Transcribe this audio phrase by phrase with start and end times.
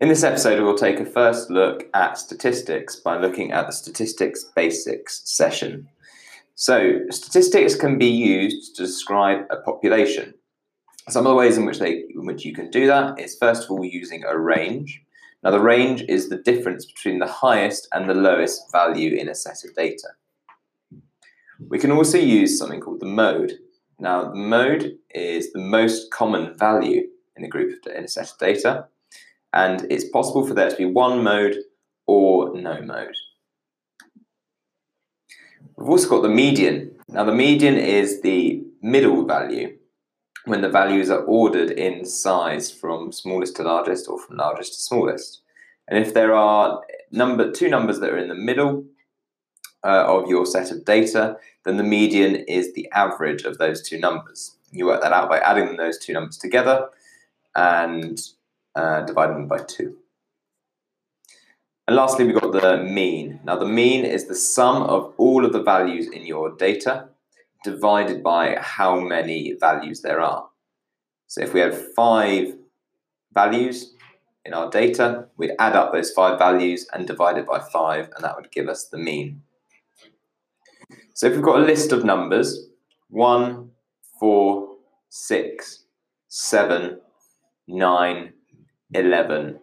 [0.00, 4.44] In this episode, we'll take a first look at statistics by looking at the statistics
[4.54, 5.88] basics session.
[6.54, 10.34] So, statistics can be used to describe a population.
[11.08, 13.64] Some of the ways in which they in which you can do that is first
[13.64, 15.02] of all using a range.
[15.42, 19.34] Now, the range is the difference between the highest and the lowest value in a
[19.34, 20.10] set of data.
[21.68, 23.58] We can also use something called the mode.
[23.98, 28.30] Now, the mode is the most common value in a group of, in a set
[28.30, 28.86] of data
[29.52, 31.56] and it's possible for there to be one mode
[32.06, 33.14] or no mode.
[35.76, 36.92] We've also got the median.
[37.08, 39.76] Now, the median is the middle value
[40.44, 44.80] when the values are ordered in size from smallest to largest or from largest to
[44.80, 45.42] smallest.
[45.86, 48.84] And if there are number two numbers that are in the middle
[49.84, 53.98] uh, of your set of data, then the median is the average of those two
[53.98, 54.56] numbers.
[54.70, 56.88] You work that out by adding those two numbers together
[57.54, 58.20] and
[58.78, 59.96] uh, dividing them by 2.
[61.88, 63.40] And lastly, we've got the mean.
[63.44, 67.08] Now, the mean is the sum of all of the values in your data
[67.64, 70.48] divided by how many values there are.
[71.26, 72.54] So if we have five
[73.32, 73.94] values
[74.44, 78.24] in our data, we'd add up those five values and divide it by 5, and
[78.24, 79.42] that would give us the mean.
[81.14, 82.68] So if we've got a list of numbers,
[83.10, 83.70] 1,
[84.20, 84.68] 4,
[85.08, 85.84] 6,
[86.28, 87.00] 7,
[87.66, 88.32] 9,
[88.94, 89.60] 11,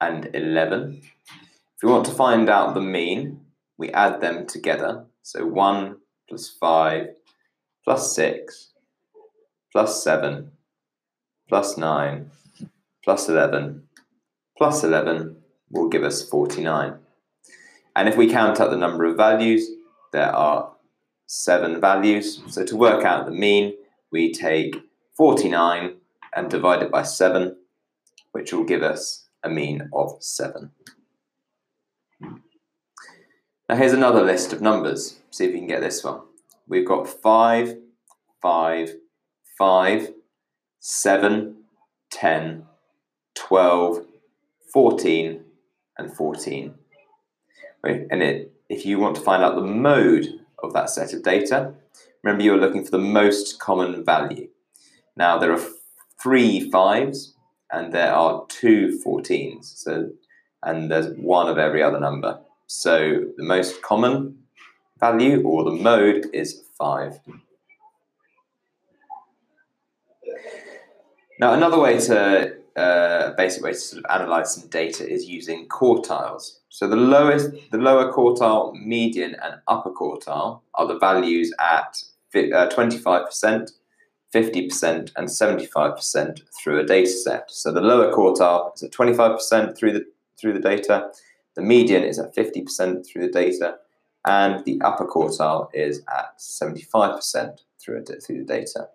[0.00, 1.00] and 11.
[1.02, 3.40] If we want to find out the mean,
[3.76, 5.04] we add them together.
[5.22, 5.96] So 1
[6.28, 7.08] plus 5
[7.84, 8.72] plus 6
[9.72, 10.50] plus 7
[11.48, 12.30] plus 9
[13.02, 13.82] plus 11
[14.56, 15.36] plus 11
[15.70, 16.94] will give us 49.
[17.96, 19.68] And if we count out the number of values,
[20.12, 20.72] there are
[21.26, 22.42] seven values.
[22.48, 23.74] So to work out the mean,
[24.10, 24.76] we take
[25.16, 25.96] 49
[26.34, 27.56] and divide it by 7
[28.34, 30.72] which will give us a mean of 7.
[32.20, 35.20] Now here's another list of numbers.
[35.30, 36.22] See if you can get this one.
[36.66, 37.76] We've got 5,
[38.42, 38.90] 5,
[39.56, 40.08] 5,
[40.80, 41.56] 7,
[42.10, 42.66] 10,
[43.36, 44.06] 12,
[44.72, 45.44] 14,
[45.96, 46.74] and 14.
[47.84, 48.06] Right?
[48.10, 51.72] And it, if you want to find out the mode of that set of data,
[52.24, 54.48] remember you're looking for the most common value.
[55.16, 55.62] Now there are
[56.20, 57.33] three fives,
[57.74, 59.64] and there are two 14s.
[59.64, 60.10] So,
[60.62, 62.38] and there's one of every other number.
[62.66, 64.38] So the most common
[64.98, 67.18] value or the mode is 5.
[71.40, 75.66] Now, another way to, uh, basic way to sort of analyze some data is using
[75.68, 76.58] quartiles.
[76.68, 82.02] So the lowest, the lower quartile, median, and upper quartile are the values at
[82.32, 83.66] 25%, uh,
[84.34, 87.50] 50% and 75% through a data set.
[87.50, 90.04] So the lower quartile is at 25% through the
[90.36, 91.10] through the data,
[91.54, 93.76] the median is at 50% through the data,
[94.26, 98.88] and the upper quartile is at 75% through, a, through the data.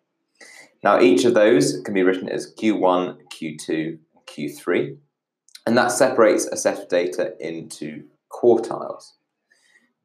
[0.84, 4.98] Now each of those can be written as Q1, Q2, Q3,
[5.66, 9.14] and that separates a set of data into quartiles.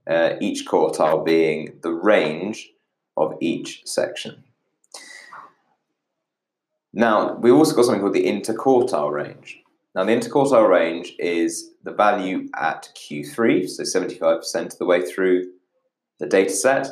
[0.07, 2.71] Uh, each quartile being the range
[3.17, 4.45] of each section.
[6.97, 9.61] Now, we also got something called the interquartile range.
[9.97, 15.51] Now, the interquartile range is the value at Q3, so 75% of the way through
[16.21, 16.87] the data set,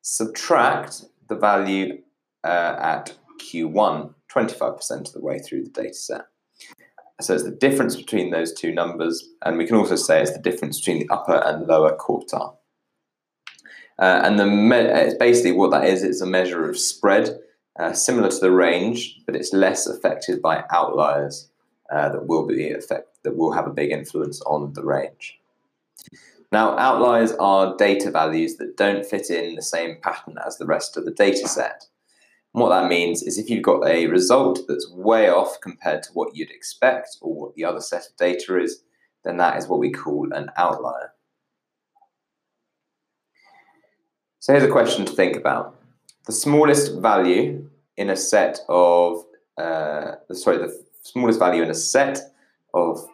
[0.00, 1.98] subtract the value
[2.42, 6.22] uh, at Q1, 25% of the way through the data set.
[7.20, 10.38] So it's the difference between those two numbers, and we can also say it's the
[10.38, 12.56] difference between the upper and lower quartile.
[13.98, 14.46] Uh, and the
[15.04, 17.38] it's basically what that is, it's a measure of spread
[17.78, 21.48] uh, similar to the range, but it's less affected by outliers
[21.90, 25.38] uh, that will be effect that will have a big influence on the range.
[26.52, 30.96] Now, outliers are data values that don't fit in the same pattern as the rest
[30.96, 31.86] of the data set.
[32.54, 36.10] And what that means is if you've got a result that's way off compared to
[36.12, 38.84] what you'd expect or what the other set of data is,
[39.24, 41.12] then that is what we call an outlier.
[44.38, 45.76] So here's a question to think about
[46.26, 49.24] the smallest value in a set of
[49.56, 52.18] uh, sorry, the smallest value in a set
[52.72, 53.06] of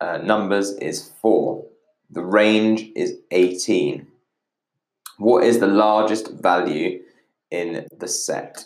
[0.00, 1.64] uh, numbers is four.
[2.10, 4.06] The range is 18.
[5.18, 7.02] What is the largest value
[7.50, 8.64] in the set?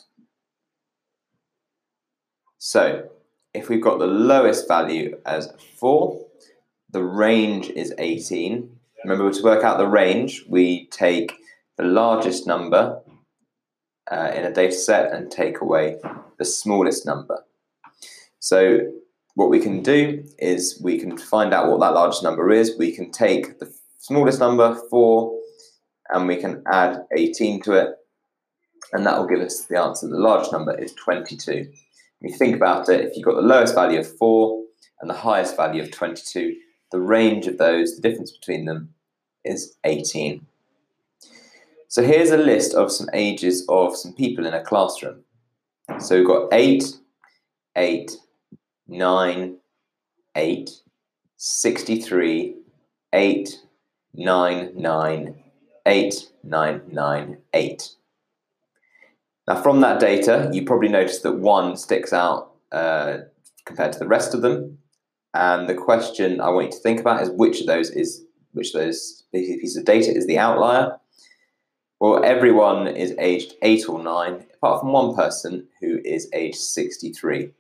[2.59, 3.09] So,
[3.55, 6.27] if we've got the lowest value as 4,
[6.91, 8.79] the range is 18.
[9.05, 11.33] Remember, to work out the range, we take
[11.77, 13.01] the largest number
[14.11, 15.99] uh, in a data set and take away
[16.39, 17.45] the smallest number.
[18.41, 18.81] So
[19.35, 22.77] what we can do is we can find out what that largest number is.
[22.79, 25.39] We can take the smallest number, 4,
[26.11, 27.95] and we can add 18 to it,
[28.93, 30.09] and that will give us the answer.
[30.09, 31.53] The largest number is 22.
[31.53, 31.69] If
[32.21, 34.65] you think about it, if you've got the lowest value of 4
[35.01, 36.57] and the highest value of 22,
[36.91, 38.95] the range of those, the difference between them,
[39.45, 40.45] is 18.
[41.91, 45.25] So here's a list of some ages of some people in a classroom.
[45.99, 46.85] So we've got 8,
[47.77, 48.13] 8,
[48.89, 49.57] 9,
[50.37, 50.71] 8,
[51.39, 52.57] 63,
[53.15, 53.61] 8,
[54.15, 55.45] 9, 9,
[55.87, 56.15] 8,
[56.45, 57.91] 9, 9, 8.
[59.47, 63.19] Now, from that data, you probably noticed that one sticks out uh,
[63.65, 64.77] compared to the rest of them.
[65.33, 68.75] And the question I want you to think about is which of those is which
[68.75, 70.99] of those pieces of data is the outlier.
[72.01, 77.51] Well, everyone is aged eight or nine, apart from one person who is aged 63.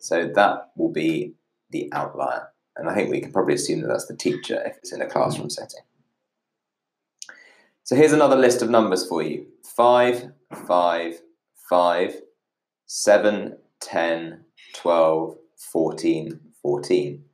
[0.00, 1.34] So that will be
[1.70, 2.48] the outlier.
[2.76, 5.06] And I think we can probably assume that that's the teacher if it's in a
[5.06, 5.80] classroom setting.
[7.84, 10.32] So here's another list of numbers for you 5,
[10.66, 11.20] 5,
[11.68, 12.20] 5,
[12.86, 14.44] 7, 10,
[14.74, 17.24] 12, 14, 14.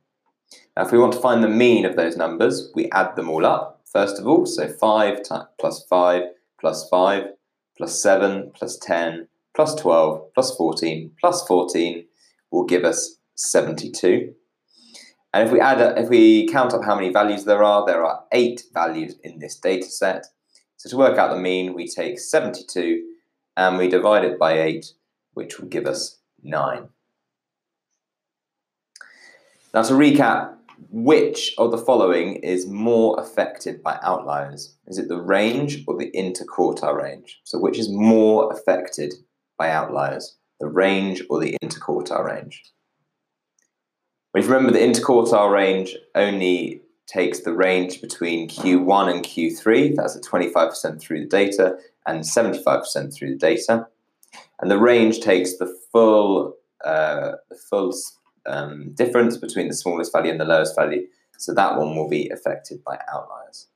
[0.75, 3.45] Now, if we want to find the mean of those numbers, we add them all
[3.45, 4.45] up, first of all.
[4.45, 5.19] So 5
[5.59, 6.23] plus 5
[6.59, 7.23] plus 5
[7.77, 12.05] plus 7 plus 10 plus 12 plus 14 plus 14
[12.51, 14.33] will give us 72.
[15.33, 18.23] And if we add, if we count up how many values there are, there are
[18.31, 20.27] eight values in this data set.
[20.77, 23.03] So to work out the mean, we take 72
[23.57, 24.85] and we divide it by 8,
[25.33, 26.89] which will give us 9.
[29.73, 30.57] Now to recap,
[30.89, 34.75] which of the following is more affected by outliers?
[34.87, 37.39] Is it the range or the interquartile range?
[37.43, 39.13] So which is more affected
[39.57, 42.63] by outliers, the range or the interquartile range?
[44.35, 50.15] If you remember, the interquartile range only takes the range between Q1 and Q3, that's
[50.15, 51.77] at 25% through the data,
[52.07, 53.87] and 75% through the data.
[54.59, 57.93] And the range takes the full, uh, the full
[58.45, 61.07] um, difference between the smallest value and the lowest value.
[61.37, 63.67] So that one will be affected by outliers.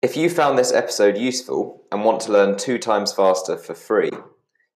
[0.00, 4.10] If you found this episode useful and want to learn two times faster for free,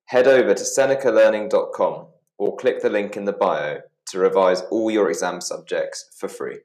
[0.06, 2.06] head over to senecalearning.com
[2.38, 3.78] or click the link in the bio
[4.10, 6.58] to revise all your exam subjects for free.